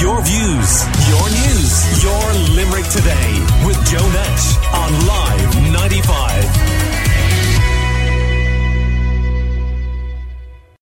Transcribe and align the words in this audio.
Your 0.00 0.20
views, 0.22 0.84
your 1.08 1.28
news, 1.30 2.02
your 2.02 2.32
Limerick 2.56 2.86
today 2.88 3.44
with 3.66 3.76
Joe 3.86 4.08
Nash 4.08 4.56
on 4.72 5.06
Live 5.06 5.54
95. 5.72 6.82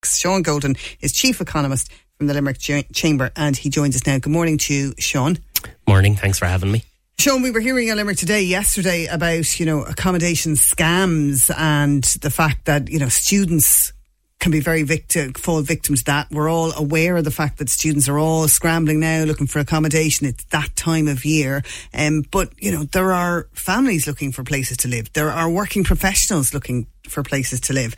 Sean 0.05 0.43
Golden 0.43 0.77
is 1.01 1.13
chief 1.13 1.41
economist 1.41 1.91
from 2.17 2.29
the 2.29 2.35
Limerick 2.35 2.59
Chamber, 2.59 3.33
and 3.37 3.57
he 3.57 3.69
joins 3.69 3.97
us 3.97 4.07
now. 4.07 4.19
Good 4.19 4.33
morning 4.33 4.59
to 4.59 4.95
Sean. 4.99 5.39
Morning. 5.87 6.15
Thanks 6.15 6.39
for 6.39 6.47
having 6.47 6.71
me. 6.71 6.85
Sean, 7.19 7.43
we 7.43 7.51
were 7.51 7.61
hearing 7.61 7.91
on 7.91 7.97
Limerick 7.97 8.17
today, 8.17 8.43
yesterday, 8.43 9.07
about 9.07 9.59
you 9.59 9.67
know 9.67 9.83
accommodation 9.83 10.55
scams 10.55 11.51
and 11.57 12.05
the 12.23 12.31
fact 12.31 12.67
that 12.67 12.89
you 12.89 12.99
know 12.99 13.09
students 13.09 13.93
can 14.41 14.51
be 14.51 14.61
very 14.61 14.83
victim, 14.83 15.35
fall 15.35 15.61
victim 15.61 15.95
to 15.95 16.05
that. 16.05 16.31
We're 16.31 16.51
all 16.51 16.73
aware 16.73 17.17
of 17.19 17.25
the 17.25 17.31
fact 17.31 17.59
that 17.59 17.69
students 17.69 18.09
are 18.09 18.19
all 18.19 18.49
scrambling 18.49 18.99
now 18.99 19.25
looking 19.25 19.47
for 19.47 19.59
accommodation. 19.59 20.27
It's 20.27 20.45
that 20.47 20.75
time 20.75 21.07
of 21.07 21.25
year. 21.25 21.63
Um, 21.95 22.25
but, 22.31 22.51
you 22.59 22.73
know, 22.73 22.85
there 22.85 23.13
are 23.13 23.49
families 23.53 24.07
looking 24.07 24.33
for 24.33 24.43
places 24.43 24.79
to 24.79 24.89
live. 24.89 25.13
There 25.13 25.31
are 25.31 25.49
working 25.49 25.85
professionals 25.85 26.53
looking 26.55 26.87
for 27.07 27.23
places 27.23 27.61
to 27.63 27.75
live. 27.75 27.95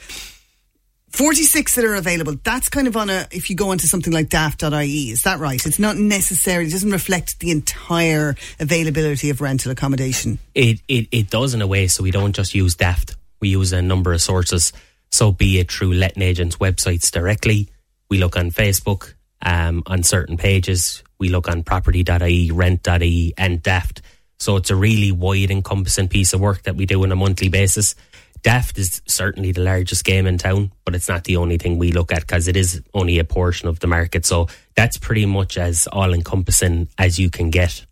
46 1.11 1.75
that 1.75 1.85
are 1.85 1.95
available. 1.95 2.35
That's 2.43 2.69
kind 2.69 2.89
of 2.89 2.97
on 2.97 3.11
a, 3.11 3.27
if 3.31 3.51
you 3.51 3.55
go 3.55 3.71
into 3.71 3.87
something 3.87 4.13
like 4.13 4.31
daft.ie, 4.31 5.11
is 5.11 5.23
that 5.23 5.39
right? 5.39 5.65
It's 5.65 5.79
not 5.79 5.97
necessarily, 5.97 6.69
it 6.69 6.73
doesn't 6.73 6.91
reflect 6.91 7.39
the 7.39 7.51
entire 7.51 8.35
availability 8.59 9.31
of 9.31 9.41
rental 9.41 9.71
accommodation. 9.71 10.39
It, 10.55 10.81
it, 10.89 11.09
it 11.13 11.31
does 11.31 11.55
in 11.55 11.63
a 11.63 11.67
way. 11.67 11.87
So 11.87 12.03
we 12.03 12.11
don't 12.11 12.35
just 12.35 12.55
use 12.55 12.75
daft. 12.75 13.15
We 13.41 13.51
use 13.51 13.73
a 13.73 13.83
number 13.83 14.13
of 14.13 14.23
sources. 14.23 14.73
So 15.13 15.31
be 15.31 15.61
it 15.61 15.71
through 15.71 15.93
letting 15.93 16.23
agents' 16.23 16.57
websites 16.57 17.11
directly, 17.11 17.69
we 18.09 18.19
look 18.19 18.37
on 18.37 18.51
Facebook, 18.51 19.15
um, 19.43 19.83
on 19.87 20.03
certain 20.03 20.37
pages, 20.37 21.03
we 21.19 21.29
look 21.29 21.49
on 21.49 21.63
property.ie, 21.63 22.51
rent.ie, 22.51 23.35
and 23.37 23.63
Daft. 23.63 24.03
So 24.39 24.57
it's 24.57 24.71
a 24.71 24.77
really 24.77 25.13
wide 25.13 25.51
encompassing 25.51 26.09
piece 26.09 26.33
of 26.33 26.41
work 26.41 26.63
that 26.63 26.77
we 26.77 26.87
do 26.87 27.03
on 27.05 27.13
a 27.13 27.17
monthly 27.17 27.49
basis. 27.49 27.95
Daft 28.43 28.77
is 28.77 29.03
certainly 29.07 29.53
the 29.53 29.61
largest 29.61 30.05
game 30.05 30.27
in 30.27 30.37
town, 30.37 30.73
but 30.85 30.97
it's 30.97 31.09
not 31.09 31.25
the 31.25 31.37
only 31.37 31.59
thing 31.59 31.79
we 31.79 31.93
look 31.93 32.11
at 32.11 32.23
because 32.23 32.49
it 32.49 32.57
is 32.57 32.83
only 32.93 33.19
a 33.19 33.25
portion 33.25 33.69
of 33.69 33.79
the 33.79 33.87
market. 33.87 34.27
So 34.27 34.49
that's 34.75 34.97
pretty 34.97 35.27
much 35.27 35.57
as 35.57 35.87
all 35.87 36.13
encompassing 36.13 36.89
as 36.99 37.21
you 37.21 37.31
can 37.31 37.51
get. 37.51 37.87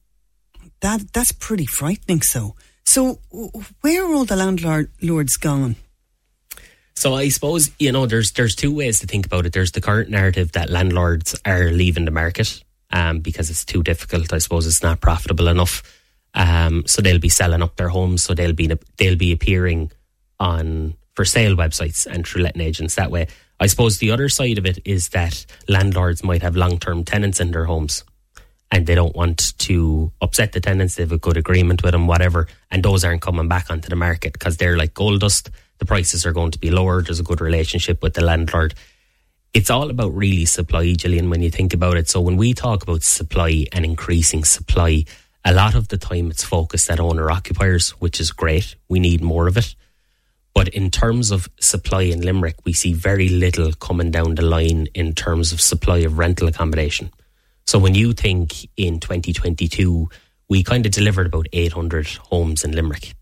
That 0.81 1.13
that's 1.13 1.33
pretty 1.33 1.67
frightening. 1.67 2.23
So, 2.23 2.57
so 2.85 3.21
where 3.83 4.05
are 4.05 4.15
all 4.15 4.25
the 4.25 4.35
landlords 4.35 5.37
gone? 5.37 5.77
So 7.01 7.15
I 7.15 7.31
suppose 7.31 7.71
you 7.79 7.93
know 7.93 8.05
there's 8.05 8.33
there's 8.33 8.55
two 8.55 8.75
ways 8.75 9.01
to 9.01 9.07
think 9.07 9.25
about 9.25 9.47
it. 9.47 9.55
There's 9.55 9.73
the 9.73 9.81
current 9.81 10.11
narrative 10.11 10.53
that 10.53 10.69
landlords 10.69 11.35
are 11.47 11.71
leaving 11.71 12.05
the 12.05 12.11
market 12.11 12.63
um, 12.91 13.21
because 13.21 13.49
it's 13.49 13.65
too 13.65 13.83
difficult. 13.83 14.35
I 14.35 14.39
suppose 14.39 14.67
it's 14.67 14.83
not 14.83 15.01
profitable 15.01 15.49
enough. 15.49 15.83
Um, 16.35 16.87
so 16.87 17.01
they'll 17.01 17.19
be 17.19 17.31
selling 17.31 17.63
up 17.63 17.77
their 17.77 17.89
homes. 17.89 18.23
So 18.23 18.35
they'll 18.35 18.53
be 18.53 18.71
they'll 18.99 19.17
be 19.17 19.33
appearing 19.33 19.93
on 20.39 20.93
for 21.15 21.25
sale 21.25 21.57
websites 21.57 22.05
and 22.05 22.27
through 22.27 22.43
letting 22.43 22.61
agents 22.61 22.97
that 22.97 23.11
way. 23.11 23.29
I 23.59 23.67
suppose 23.67 23.97
the 23.97 24.11
other 24.11 24.29
side 24.29 24.59
of 24.59 24.67
it 24.67 24.81
is 24.85 25.09
that 25.09 25.47
landlords 25.69 26.23
might 26.23 26.43
have 26.43 26.55
long 26.55 26.79
term 26.79 27.05
tenants 27.05 27.41
in 27.41 27.53
their 27.53 27.65
homes 27.65 28.05
and 28.71 28.87
they 28.87 28.95
don't 28.95 29.17
want 29.17 29.59
to 29.61 30.13
upset 30.21 30.53
the 30.53 30.61
tenants. 30.61 30.97
They 30.97 31.05
have 31.05 31.13
a 31.13 31.19
good 31.19 31.39
agreement 31.39 31.83
with 31.83 31.93
them, 31.93 32.07
whatever, 32.07 32.47
and 32.71 32.83
those 32.83 33.05
aren't 33.05 33.23
coming 33.23 33.49
back 33.49 33.71
onto 33.71 33.89
the 33.89 33.97
market 33.97 34.35
because 34.35 34.59
they're 34.59 34.77
like 34.77 34.93
gold 34.93 35.21
dust 35.21 35.49
the 35.81 35.87
prices 35.87 36.25
are 36.25 36.33
going 36.33 36.53
to 36.53 36.59
be 36.59 36.71
lower. 36.71 37.03
There's 37.03 37.19
a 37.19 37.25
good 37.25 37.41
relationship 37.41 38.03
with 38.03 38.15
the 38.15 38.25
landlord. 38.25 38.75
It's 39.53 39.71
all 39.71 39.91
about 39.91 40.15
really 40.15 40.45
supply, 40.45 40.93
Gillian, 40.93 41.29
when 41.29 41.43
you 41.43 41.51
think 41.51 41.75
about 41.75 41.97
it. 41.97 42.09
So 42.09 42.21
when 42.21 42.37
we 42.37 42.55
talk 42.55 42.85
about 42.85 43.03
supply 43.03 43.67
and 43.73 43.85
increasing 43.85 44.45
supply, 44.45 45.05
a 45.45 45.53
lot 45.53 45.75
of 45.75 45.89
the 45.89 45.97
time 45.97 46.31
it's 46.31 46.45
focused 46.45 46.91
at 46.91 47.01
owner 47.01 47.31
occupiers, 47.31 47.91
which 47.93 48.21
is 48.21 48.31
great. 48.31 48.77
We 48.89 49.01
need 49.01 49.23
more 49.23 49.49
of 49.49 49.57
it. 49.57 49.75
But 50.55 50.69
in 50.69 50.91
terms 50.91 51.31
of 51.31 51.49
supply 51.59 52.03
in 52.03 52.21
Limerick, 52.21 52.57
we 52.65 52.73
see 52.73 52.93
very 52.93 53.29
little 53.29 53.73
coming 53.73 54.11
down 54.11 54.35
the 54.35 54.43
line 54.43 54.87
in 54.95 55.15
terms 55.15 55.53
of 55.53 55.61
supply 55.61 55.99
of 55.99 56.19
rental 56.19 56.49
accommodation. 56.49 57.11
So 57.67 57.79
when 57.79 57.95
you 57.95 58.13
think 58.13 58.69
in 58.77 59.01
2022, 59.01 60.11
we 60.49 60.63
kind 60.63 60.85
of 60.85 60.93
delivered 60.93 61.27
about 61.27 61.47
800 61.53 62.09
homes 62.09 62.65
in 62.65 62.73
Limerick. 62.73 63.15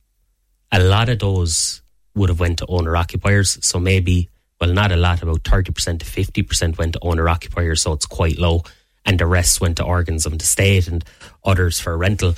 A 0.72 0.82
lot 0.82 1.08
of 1.08 1.20
those 1.20 1.82
would 2.18 2.28
have 2.28 2.40
went 2.40 2.58
to 2.58 2.66
owner 2.66 2.96
occupiers. 2.96 3.58
So 3.64 3.78
maybe, 3.78 4.28
well, 4.60 4.72
not 4.72 4.92
a 4.92 4.96
lot, 4.96 5.22
about 5.22 5.42
30% 5.44 6.00
to 6.00 6.04
50% 6.04 6.78
went 6.78 6.94
to 6.94 6.98
owner 7.02 7.28
occupiers. 7.28 7.82
So 7.82 7.92
it's 7.92 8.06
quite 8.06 8.38
low. 8.38 8.62
And 9.06 9.18
the 9.18 9.26
rest 9.26 9.60
went 9.60 9.78
to 9.78 9.84
organs 9.84 10.26
of 10.26 10.38
the 10.38 10.44
state 10.44 10.88
and 10.88 11.04
others 11.44 11.80
for 11.80 11.96
rental. 11.96 12.34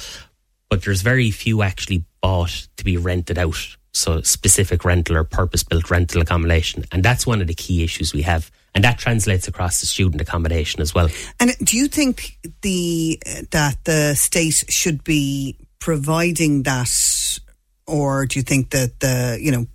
But 0.68 0.82
there's 0.82 1.02
very 1.02 1.30
few 1.30 1.62
actually 1.62 2.04
bought 2.20 2.68
to 2.76 2.84
be 2.84 2.96
rented 2.96 3.38
out. 3.38 3.76
So 3.92 4.20
specific 4.20 4.84
rental 4.84 5.16
or 5.16 5.24
purpose 5.24 5.64
built 5.64 5.90
rental 5.90 6.22
accommodation. 6.22 6.84
And 6.92 7.02
that's 7.02 7.26
one 7.26 7.40
of 7.40 7.48
the 7.48 7.54
key 7.54 7.82
issues 7.82 8.14
we 8.14 8.22
have. 8.22 8.50
And 8.72 8.84
that 8.84 8.98
translates 8.98 9.48
across 9.48 9.80
the 9.80 9.86
student 9.86 10.20
accommodation 10.20 10.80
as 10.80 10.94
well. 10.94 11.08
And 11.40 11.56
do 11.58 11.76
you 11.76 11.88
think 11.88 12.38
the 12.62 13.20
that 13.50 13.82
the 13.84 14.14
state 14.14 14.64
should 14.68 15.02
be 15.02 15.56
providing 15.80 16.62
that 16.62 16.88
or 17.90 18.26
do 18.26 18.38
you 18.38 18.42
think 18.42 18.70
that 18.70 19.00
the 19.00 19.38
you 19.40 19.50
know 19.50 19.66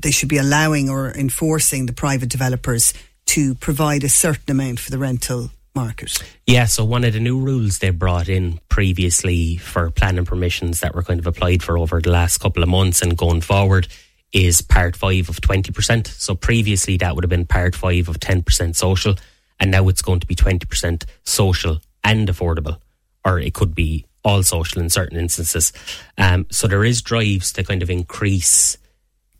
they 0.00 0.10
should 0.10 0.28
be 0.28 0.38
allowing 0.38 0.88
or 0.88 1.12
enforcing 1.12 1.86
the 1.86 1.92
private 1.92 2.28
developers 2.28 2.92
to 3.26 3.54
provide 3.54 4.02
a 4.02 4.08
certain 4.08 4.50
amount 4.50 4.80
for 4.80 4.90
the 4.90 4.98
rental 4.98 5.50
market? 5.74 6.22
Yeah, 6.46 6.64
so 6.64 6.84
one 6.84 7.04
of 7.04 7.12
the 7.12 7.20
new 7.20 7.38
rules 7.38 7.78
they 7.78 7.90
brought 7.90 8.28
in 8.28 8.58
previously 8.68 9.56
for 9.56 9.90
planning 9.90 10.24
permissions 10.24 10.80
that 10.80 10.94
were 10.94 11.02
kind 11.02 11.20
of 11.20 11.26
applied 11.26 11.62
for 11.62 11.78
over 11.78 12.00
the 12.00 12.10
last 12.10 12.38
couple 12.38 12.62
of 12.62 12.68
months 12.68 13.02
and 13.02 13.16
going 13.16 13.40
forward 13.40 13.86
is 14.32 14.62
part 14.62 14.96
five 14.96 15.28
of 15.28 15.40
20%. 15.40 16.06
So 16.06 16.34
previously 16.34 16.96
that 16.98 17.14
would 17.14 17.24
have 17.24 17.30
been 17.30 17.46
part 17.46 17.74
five 17.74 18.08
of 18.08 18.20
10% 18.20 18.76
social, 18.76 19.16
and 19.58 19.70
now 19.70 19.88
it's 19.88 20.02
going 20.02 20.20
to 20.20 20.26
be 20.26 20.34
20% 20.34 21.04
social 21.24 21.80
and 22.02 22.28
affordable, 22.28 22.78
or 23.24 23.38
it 23.38 23.54
could 23.54 23.74
be 23.74 24.06
all 24.24 24.42
social 24.42 24.82
in 24.82 24.90
certain 24.90 25.18
instances. 25.18 25.72
Um, 26.18 26.46
so 26.50 26.66
there 26.66 26.84
is 26.84 27.02
drives 27.02 27.52
to 27.52 27.64
kind 27.64 27.82
of 27.82 27.90
increase 27.90 28.76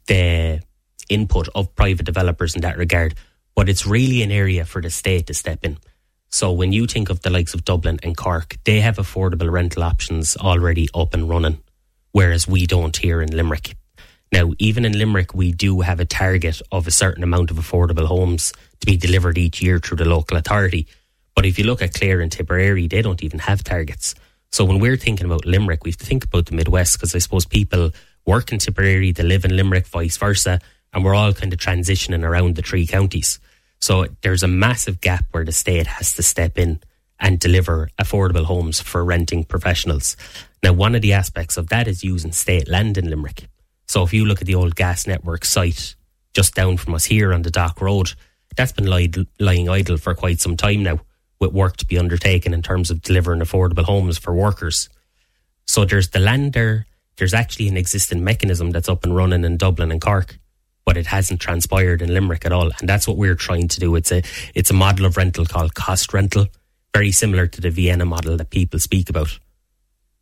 the 0.07 0.63
input 1.09 1.49
of 1.55 1.75
private 1.75 2.07
developers 2.07 2.55
in 2.55 2.63
that 2.63 2.79
regard, 2.79 3.15
but 3.55 3.69
it's 3.69 3.87
really 3.87 4.23
an 4.23 4.31
area 4.31 4.65
for 4.65 4.81
the 4.81 4.91
state 4.91 5.27
to 5.27 5.35
step 5.35 5.65
in. 5.65 5.79
So 6.31 6.53
when 6.53 6.73
you 6.73 6.87
think 6.87 7.11
of 7.11 7.23
the 7.23 7.31
likes 7.31 7.55
of 7.55 7.65
Dublin 7.65 7.99
and 8.03 8.17
Cork, 8.17 8.57
they 8.65 8.81
have 8.81 8.97
affordable 8.97 9.51
rental 9.51 9.83
options 9.83 10.37
already 10.37 10.89
up 10.95 11.13
and 11.13 11.29
running, 11.29 11.59
whereas 12.13 12.47
we 12.47 12.67
don't 12.67 12.97
here 12.97 13.21
in 13.21 13.37
Limerick. 13.37 13.75
Now, 14.33 14.53
even 14.61 14.85
in 14.85 14.97
Limerick, 14.97 15.35
we 15.35 15.51
do 15.51 15.81
have 15.81 15.99
a 15.99 16.05
target 16.05 16.63
of 16.71 16.87
a 16.87 16.93
certain 16.93 17.25
amount 17.25 17.51
of 17.51 17.57
affordable 17.57 18.07
homes 18.07 18.53
to 18.79 18.87
be 18.87 18.97
delivered 18.97 19.39
each 19.39 19.61
year 19.61 19.81
through 19.81 19.97
the 19.97 20.05
local 20.05 20.37
authority. 20.37 20.87
But 21.35 21.47
if 21.47 21.59
you 21.59 21.65
look 21.65 21.83
at 21.83 21.95
Clare 21.95 22.21
and 22.21 22.31
Tipperary, 22.31 22.87
they 22.87 23.03
don't 23.03 23.25
even 23.25 23.41
have 23.41 23.65
targets. 23.65 24.15
So 24.53 24.65
when 24.65 24.81
we're 24.81 24.97
thinking 24.97 25.27
about 25.27 25.47
Limerick, 25.47 25.85
we 25.85 25.91
have 25.91 25.99
to 25.99 26.07
think 26.07 26.25
about 26.25 26.47
the 26.47 26.55
Midwest 26.55 26.95
because 26.95 27.15
I 27.15 27.19
suppose 27.19 27.47
people 27.47 27.93
work 28.27 28.53
in 28.53 28.59
Tipperary, 28.59 29.13
they 29.13 29.23
live 29.23 29.45
in 29.45 29.57
Limerick, 29.57 29.87
vice 29.87 30.17
versa, 30.17 30.61
and 30.93 31.05
we're 31.05 31.15
all 31.15 31.33
kind 31.33 31.53
of 31.53 31.59
transitioning 31.59 32.25
around 32.25 32.57
the 32.57 32.63
three 32.63 32.87
counties. 32.87 33.39
So 33.81 34.07
there's 34.23 34.43
a 34.43 34.49
massive 34.49 35.01
gap 35.01 35.25
where 35.31 35.45
the 35.45 35.53
state 35.53 35.87
has 35.87 36.13
to 36.15 36.23
step 36.23 36.59
in 36.59 36.81
and 37.19 37.39
deliver 37.39 37.91
affordable 38.01 38.45
homes 38.45 38.81
for 38.81 39.05
renting 39.05 39.45
professionals. 39.45 40.17
Now, 40.63 40.73
one 40.73 40.95
of 40.95 41.03
the 41.03 41.13
aspects 41.13 41.57
of 41.57 41.69
that 41.69 41.87
is 41.87 42.03
using 42.03 42.33
state 42.33 42.69
land 42.69 42.99
in 42.99 43.09
Limerick. 43.09 43.47
So 43.87 44.03
if 44.03 44.13
you 44.13 44.25
look 44.25 44.41
at 44.41 44.47
the 44.47 44.55
old 44.55 44.75
gas 44.75 45.07
network 45.07 45.45
site 45.45 45.95
just 46.35 46.55
down 46.55 46.77
from 46.77 46.95
us 46.95 47.05
here 47.05 47.33
on 47.33 47.43
the 47.43 47.51
Dock 47.51 47.81
Road, 47.81 48.13
that's 48.57 48.73
been 48.73 49.27
lying 49.39 49.69
idle 49.69 49.97
for 49.97 50.15
quite 50.15 50.41
some 50.41 50.57
time 50.57 50.83
now 50.83 51.01
with 51.41 51.53
work 51.53 51.77
to 51.79 51.87
be 51.87 51.99
undertaken 51.99 52.53
in 52.53 52.63
terms 52.63 52.91
of 52.91 53.03
delivering 53.03 53.41
affordable 53.41 53.85
homes 53.85 54.19
for 54.19 54.35
workers. 54.35 54.89
So 55.67 55.85
there's 55.85 56.11
the 56.11 56.21
land 56.21 56.53
there. 56.53 56.87
There's 57.17 57.35
actually 57.35 57.69
an 57.69 57.77
existing 57.77 58.23
mechanism 58.23 58.71
that's 58.71 58.89
up 58.89 59.05
and 59.05 59.17
running 59.17 59.45
in 59.45 59.57
Dublin 59.57 59.91
and 59.91 60.01
Cork, 60.01 60.39
but 60.85 60.97
it 60.97 61.07
hasn't 61.07 61.41
transpired 61.41 62.03
in 62.03 62.13
Limerick 62.13 62.45
at 62.45 62.53
all. 62.53 62.71
And 62.79 62.89
that's 62.89 63.09
what 63.09 63.17
we're 63.17 63.35
trying 63.35 63.69
to 63.69 63.81
do. 63.81 63.95
It's 63.95 64.13
a 64.13 64.23
it's 64.55 64.71
a 64.71 64.75
model 64.75 65.07
of 65.07 65.17
rental 65.17 65.47
called 65.47 65.75
cost 65.75 66.13
rental, 66.13 66.47
very 66.95 67.13
similar 67.13 67.47
to 67.47 67.61
the 67.61 67.71
Vienna 67.71 68.05
model 68.05 68.37
that 68.37 68.51
people 68.51 68.79
speak 68.79 69.09
about. 69.09 69.39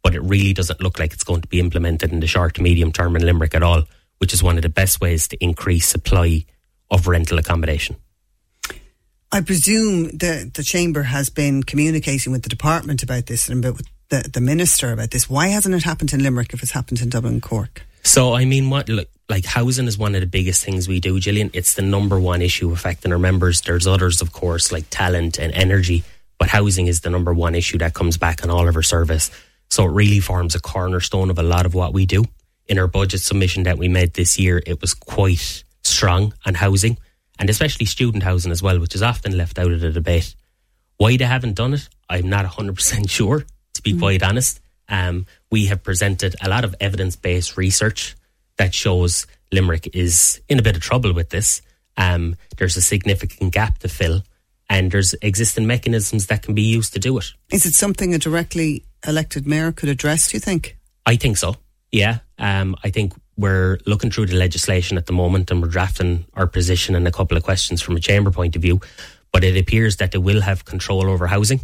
But 0.02 0.14
it 0.14 0.22
really 0.22 0.52
doesn't 0.52 0.80
look 0.80 0.98
like 0.98 1.12
it's 1.12 1.24
going 1.24 1.42
to 1.42 1.48
be 1.48 1.60
implemented 1.60 2.12
in 2.12 2.20
the 2.20 2.26
short 2.26 2.54
to 2.54 2.62
medium 2.62 2.92
term 2.92 3.16
in 3.16 3.24
Limerick 3.24 3.54
at 3.54 3.62
all, 3.62 3.84
which 4.18 4.32
is 4.32 4.42
one 4.42 4.56
of 4.56 4.62
the 4.62 4.68
best 4.68 5.00
ways 5.00 5.28
to 5.28 5.42
increase 5.42 5.86
supply 5.86 6.44
of 6.90 7.06
rental 7.06 7.38
accommodation. 7.38 7.96
I 9.38 9.40
presume 9.40 10.08
the 10.08 10.50
the 10.52 10.64
chamber 10.64 11.04
has 11.04 11.30
been 11.30 11.62
communicating 11.62 12.32
with 12.32 12.42
the 12.42 12.48
department 12.48 13.04
about 13.04 13.26
this 13.26 13.48
and 13.48 13.64
about 13.64 13.82
the 14.08 14.28
the 14.28 14.40
minister 14.40 14.90
about 14.90 15.12
this. 15.12 15.30
Why 15.30 15.46
hasn't 15.46 15.76
it 15.76 15.84
happened 15.84 16.12
in 16.12 16.24
Limerick 16.24 16.52
if 16.52 16.60
it's 16.60 16.72
happened 16.72 17.00
in 17.00 17.08
Dublin 17.08 17.40
Cork? 17.40 17.82
So 18.02 18.34
I 18.34 18.44
mean, 18.46 18.68
what 18.68 18.88
like, 18.88 19.08
like 19.28 19.44
housing 19.44 19.86
is 19.86 19.96
one 19.96 20.16
of 20.16 20.22
the 20.22 20.26
biggest 20.26 20.64
things 20.64 20.88
we 20.88 20.98
do, 20.98 21.20
Gillian. 21.20 21.52
It's 21.54 21.74
the 21.74 21.82
number 21.82 22.18
one 22.18 22.42
issue 22.42 22.72
affecting 22.72 23.12
our 23.12 23.18
members. 23.20 23.60
There's 23.60 23.86
others, 23.86 24.20
of 24.20 24.32
course, 24.32 24.72
like 24.72 24.90
talent 24.90 25.38
and 25.38 25.52
energy, 25.52 26.02
But 26.38 26.48
housing 26.48 26.88
is 26.88 27.02
the 27.02 27.10
number 27.10 27.32
one 27.32 27.54
issue 27.54 27.78
that 27.78 27.94
comes 27.94 28.16
back 28.16 28.42
on 28.42 28.50
all 28.50 28.66
of 28.66 28.74
our 28.74 28.82
service. 28.82 29.30
So 29.70 29.84
it 29.84 29.92
really 29.92 30.18
forms 30.18 30.56
a 30.56 30.60
cornerstone 30.60 31.30
of 31.30 31.38
a 31.38 31.44
lot 31.44 31.64
of 31.64 31.74
what 31.74 31.92
we 31.92 32.06
do. 32.06 32.24
In 32.66 32.76
our 32.76 32.88
budget 32.88 33.20
submission 33.20 33.62
that 33.62 33.78
we 33.78 33.86
made 33.86 34.14
this 34.14 34.36
year, 34.36 34.60
it 34.66 34.80
was 34.80 34.94
quite 34.94 35.62
strong 35.84 36.34
on 36.44 36.54
housing 36.54 36.98
and 37.38 37.48
especially 37.48 37.86
student 37.86 38.22
housing 38.22 38.52
as 38.52 38.62
well, 38.62 38.78
which 38.80 38.94
is 38.94 39.02
often 39.02 39.36
left 39.36 39.58
out 39.58 39.70
of 39.72 39.80
the 39.80 39.92
debate. 39.92 40.34
Why 40.96 41.16
they 41.16 41.24
haven't 41.24 41.54
done 41.54 41.74
it, 41.74 41.88
I'm 42.08 42.28
not 42.28 42.44
100% 42.44 43.10
sure, 43.10 43.44
to 43.74 43.82
be 43.82 43.94
mm. 43.94 44.00
quite 44.00 44.22
honest. 44.22 44.60
Um, 44.88 45.26
we 45.50 45.66
have 45.66 45.82
presented 45.82 46.34
a 46.40 46.48
lot 46.48 46.64
of 46.64 46.74
evidence 46.80 47.16
based 47.16 47.56
research 47.56 48.16
that 48.56 48.74
shows 48.74 49.26
Limerick 49.52 49.94
is 49.94 50.40
in 50.48 50.58
a 50.58 50.62
bit 50.62 50.76
of 50.76 50.82
trouble 50.82 51.12
with 51.12 51.30
this. 51.30 51.62
Um, 51.96 52.36
there's 52.56 52.76
a 52.76 52.82
significant 52.82 53.52
gap 53.52 53.78
to 53.78 53.88
fill, 53.88 54.22
and 54.70 54.90
there's 54.90 55.14
existing 55.22 55.66
mechanisms 55.66 56.26
that 56.26 56.42
can 56.42 56.54
be 56.54 56.62
used 56.62 56.92
to 56.94 56.98
do 56.98 57.18
it. 57.18 57.32
Is 57.50 57.66
it 57.66 57.74
something 57.74 58.14
a 58.14 58.18
directly 58.18 58.84
elected 59.06 59.46
mayor 59.46 59.72
could 59.72 59.88
address, 59.88 60.30
do 60.30 60.36
you 60.36 60.40
think? 60.40 60.76
I 61.06 61.16
think 61.16 61.36
so, 61.36 61.56
yeah. 61.90 62.18
Um, 62.38 62.76
I 62.84 62.90
think 62.90 63.14
we're 63.38 63.78
looking 63.86 64.10
through 64.10 64.26
the 64.26 64.36
legislation 64.36 64.98
at 64.98 65.06
the 65.06 65.12
moment 65.12 65.50
and 65.50 65.62
we're 65.62 65.68
drafting 65.68 66.26
our 66.34 66.46
position 66.46 66.94
and 66.96 67.06
a 67.06 67.12
couple 67.12 67.36
of 67.36 67.44
questions 67.44 67.80
from 67.80 67.96
a 67.96 68.00
chamber 68.00 68.32
point 68.32 68.56
of 68.56 68.62
view. 68.62 68.80
But 69.32 69.44
it 69.44 69.56
appears 69.56 69.96
that 69.98 70.10
they 70.10 70.18
will 70.18 70.40
have 70.40 70.64
control 70.64 71.08
over 71.08 71.28
housing. 71.28 71.60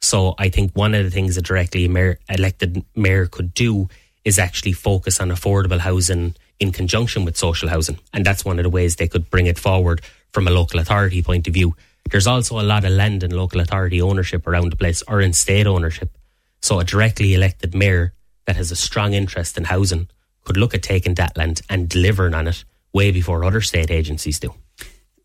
So 0.00 0.34
I 0.38 0.48
think 0.48 0.72
one 0.72 0.94
of 0.94 1.04
the 1.04 1.10
things 1.10 1.36
a 1.36 1.42
directly 1.42 1.86
mayor, 1.88 2.18
elected 2.28 2.84
mayor 2.96 3.26
could 3.26 3.52
do 3.52 3.88
is 4.24 4.38
actually 4.38 4.72
focus 4.72 5.20
on 5.20 5.28
affordable 5.28 5.78
housing 5.78 6.34
in 6.58 6.72
conjunction 6.72 7.24
with 7.24 7.36
social 7.36 7.68
housing. 7.68 7.98
And 8.14 8.24
that's 8.24 8.44
one 8.44 8.58
of 8.58 8.62
the 8.62 8.70
ways 8.70 8.96
they 8.96 9.08
could 9.08 9.28
bring 9.28 9.46
it 9.46 9.58
forward 9.58 10.00
from 10.32 10.48
a 10.48 10.50
local 10.50 10.80
authority 10.80 11.22
point 11.22 11.46
of 11.46 11.54
view. 11.54 11.76
There's 12.10 12.26
also 12.26 12.60
a 12.60 12.62
lot 12.62 12.84
of 12.84 12.92
land 12.92 13.22
and 13.22 13.32
local 13.32 13.60
authority 13.60 14.00
ownership 14.00 14.46
around 14.46 14.72
the 14.72 14.76
place 14.76 15.02
or 15.06 15.20
in 15.20 15.34
state 15.34 15.66
ownership. 15.66 16.16
So 16.62 16.80
a 16.80 16.84
directly 16.84 17.34
elected 17.34 17.74
mayor 17.74 18.14
that 18.46 18.56
has 18.56 18.70
a 18.70 18.76
strong 18.76 19.12
interest 19.12 19.58
in 19.58 19.64
housing 19.64 20.08
could 20.44 20.56
look 20.56 20.74
at 20.74 20.82
taking 20.82 21.14
that 21.14 21.36
land 21.36 21.62
and 21.68 21.88
delivering 21.88 22.34
on 22.34 22.46
it 22.48 22.64
way 22.92 23.10
before 23.10 23.44
other 23.44 23.60
state 23.60 23.90
agencies 23.90 24.38
do. 24.38 24.54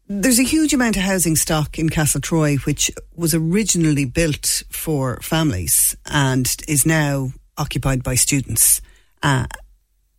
There's 0.07 0.39
a 0.39 0.43
huge 0.43 0.73
amount 0.73 0.97
of 0.97 1.03
housing 1.03 1.35
stock 1.35 1.77
in 1.77 1.89
Castle 1.89 2.19
Troy, 2.19 2.55
which 2.57 2.89
was 3.15 3.35
originally 3.35 4.05
built 4.05 4.63
for 4.69 5.19
families 5.21 5.95
and 6.07 6.47
is 6.67 6.83
now 6.83 7.31
occupied 7.59 8.03
by 8.03 8.15
students. 8.15 8.81
Uh, 9.21 9.45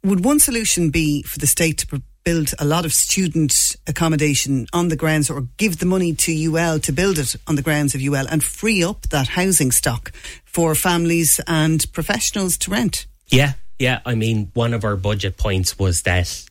would 0.05 0.25
one 0.25 0.39
solution 0.39 0.91
be 0.91 1.23
for 1.23 1.41
the 1.41 1.47
state 1.49 1.79
to 1.79 2.03
build 2.23 2.55
a 2.59 2.65
lot 2.65 2.85
of 2.85 2.93
student 2.93 3.53
accommodation 3.87 4.67
on 4.73 4.89
the 4.89 4.97
grounds 4.97 5.29
or 5.29 5.49
give 5.57 5.79
the 5.79 5.87
money 5.87 6.15
to 6.15 6.33
UL 6.33 6.79
to 6.79 6.93
build 6.93 7.19
it 7.19 7.35
on 7.47 7.57
the 7.57 7.63
grounds 7.63 7.95
of 7.95 8.01
UL 8.01 8.27
and 8.29 8.45
free 8.45 8.85
up 8.85 9.03
that 9.09 9.29
housing 9.29 9.73
stock 9.73 10.13
for 10.45 10.75
families 10.75 11.41
and 11.47 11.91
professionals 11.93 12.57
to 12.59 12.71
rent? 12.71 13.07
Yeah, 13.29 13.55
yeah, 13.81 14.01
I 14.05 14.15
mean, 14.15 14.51
one 14.53 14.75
of 14.75 14.85
our 14.85 14.95
budget 14.95 15.39
points 15.39 15.79
was 15.79 16.03
that 16.03 16.45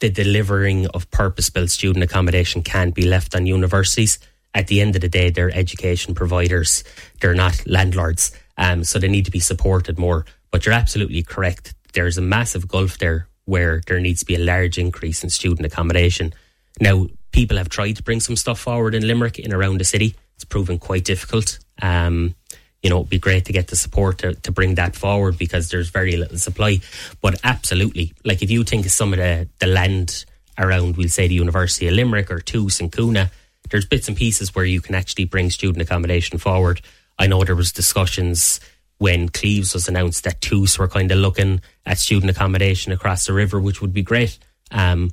the 0.00 0.10
delivering 0.10 0.86
of 0.88 1.10
purpose 1.10 1.48
built 1.48 1.70
student 1.70 2.04
accommodation 2.04 2.62
can't 2.62 2.94
be 2.94 3.06
left 3.06 3.34
on 3.34 3.46
universities. 3.46 4.18
At 4.52 4.66
the 4.66 4.82
end 4.82 4.94
of 4.94 5.00
the 5.00 5.08
day, 5.08 5.30
they're 5.30 5.50
education 5.56 6.14
providers, 6.14 6.84
they're 7.20 7.34
not 7.34 7.66
landlords. 7.66 8.32
Um, 8.58 8.84
so 8.84 8.98
they 8.98 9.08
need 9.08 9.24
to 9.24 9.30
be 9.30 9.40
supported 9.40 9.98
more. 9.98 10.26
But 10.50 10.66
you're 10.66 10.74
absolutely 10.74 11.22
correct. 11.22 11.72
There's 11.94 12.18
a 12.18 12.22
massive 12.22 12.68
gulf 12.68 12.98
there 12.98 13.26
where 13.46 13.80
there 13.86 13.98
needs 13.98 14.20
to 14.20 14.26
be 14.26 14.34
a 14.34 14.44
large 14.44 14.76
increase 14.76 15.24
in 15.24 15.30
student 15.30 15.64
accommodation. 15.64 16.34
Now, 16.78 17.06
people 17.32 17.56
have 17.56 17.70
tried 17.70 17.96
to 17.96 18.02
bring 18.02 18.20
some 18.20 18.36
stuff 18.36 18.60
forward 18.60 18.94
in 18.94 19.06
Limerick 19.06 19.38
in 19.38 19.54
around 19.54 19.78
the 19.78 19.84
city. 19.84 20.14
It's 20.34 20.44
proven 20.44 20.78
quite 20.78 21.04
difficult. 21.04 21.58
Um, 21.80 22.34
you 22.82 22.88
know, 22.88 22.98
it'd 22.98 23.10
be 23.10 23.18
great 23.18 23.44
to 23.46 23.52
get 23.52 23.68
the 23.68 23.76
support 23.76 24.18
to, 24.18 24.34
to 24.34 24.52
bring 24.52 24.76
that 24.76 24.96
forward 24.96 25.36
because 25.36 25.70
there's 25.70 25.90
very 25.90 26.16
little 26.16 26.38
supply. 26.38 26.80
But 27.20 27.38
absolutely, 27.44 28.14
like 28.24 28.42
if 28.42 28.50
you 28.50 28.64
think 28.64 28.86
of 28.86 28.92
some 28.92 29.12
of 29.12 29.18
the, 29.18 29.48
the 29.58 29.66
land 29.66 30.24
around, 30.58 30.96
we'll 30.96 31.08
say 31.08 31.28
the 31.28 31.34
University 31.34 31.88
of 31.88 31.94
Limerick 31.94 32.30
or 32.30 32.40
TUS 32.40 32.80
and 32.80 32.90
Coonagh, 32.90 33.30
there's 33.70 33.86
bits 33.86 34.08
and 34.08 34.16
pieces 34.16 34.54
where 34.54 34.64
you 34.64 34.80
can 34.80 34.94
actually 34.94 35.24
bring 35.24 35.50
student 35.50 35.82
accommodation 35.82 36.38
forward. 36.38 36.80
I 37.18 37.26
know 37.26 37.44
there 37.44 37.54
was 37.54 37.72
discussions 37.72 38.60
when 38.98 39.28
Cleeves 39.28 39.74
was 39.74 39.88
announced 39.88 40.24
that 40.24 40.40
TUS 40.40 40.78
were 40.78 40.88
kind 40.88 41.10
of 41.10 41.18
looking 41.18 41.60
at 41.86 41.98
student 41.98 42.30
accommodation 42.30 42.92
across 42.92 43.26
the 43.26 43.32
river, 43.32 43.60
which 43.60 43.80
would 43.80 43.92
be 43.92 44.02
great. 44.02 44.38
Um, 44.70 45.10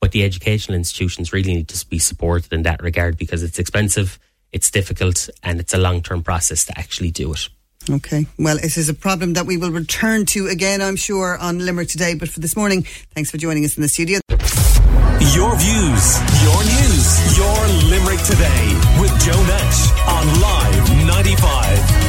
but 0.00 0.12
the 0.12 0.24
educational 0.24 0.76
institutions 0.76 1.32
really 1.32 1.54
need 1.54 1.68
to 1.68 1.86
be 1.86 1.98
supported 1.98 2.52
in 2.52 2.62
that 2.62 2.82
regard 2.82 3.16
because 3.16 3.42
it's 3.42 3.58
expensive 3.58 4.18
it's 4.52 4.70
difficult 4.70 5.28
and 5.42 5.60
it's 5.60 5.74
a 5.74 5.78
long 5.78 6.02
term 6.02 6.22
process 6.22 6.64
to 6.66 6.78
actually 6.78 7.10
do 7.10 7.32
it. 7.32 7.48
Okay. 7.90 8.26
Well, 8.38 8.58
it 8.58 8.76
is 8.76 8.88
a 8.88 8.94
problem 8.94 9.32
that 9.32 9.46
we 9.46 9.56
will 9.56 9.70
return 9.70 10.24
to 10.26 10.46
again, 10.46 10.80
I'm 10.80 10.96
sure, 10.96 11.36
on 11.38 11.58
Limerick 11.58 11.88
today. 11.88 12.14
But 12.14 12.28
for 12.28 12.40
this 12.40 12.56
morning, 12.56 12.82
thanks 13.14 13.30
for 13.30 13.38
joining 13.38 13.64
us 13.64 13.76
in 13.76 13.82
the 13.82 13.88
studio. 13.88 14.20
Your 15.34 15.56
views, 15.56 16.18
your 16.42 16.62
news, 16.62 17.36
your 17.36 17.58
Limerick 17.90 18.20
today 18.22 18.74
with 19.00 19.10
Joe 19.20 19.42
Nash 19.46 19.90
on 20.06 20.40
Live 20.40 21.06
95. 21.06 22.01